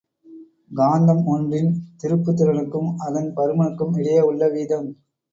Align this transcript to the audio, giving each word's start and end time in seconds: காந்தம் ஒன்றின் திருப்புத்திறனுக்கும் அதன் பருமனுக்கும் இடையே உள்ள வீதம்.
காந்தம் 0.71 1.25
ஒன்றின் 1.25 1.69
திருப்புத்திறனுக்கும் 2.01 2.89
அதன் 2.97 3.29
பருமனுக்கும் 3.35 3.93
இடையே 3.97 4.21
உள்ள 4.21 4.47
வீதம். 4.47 4.89